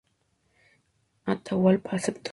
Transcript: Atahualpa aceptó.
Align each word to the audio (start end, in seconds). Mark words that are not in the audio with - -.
Atahualpa 1.31 1.89
aceptó. 1.97 2.29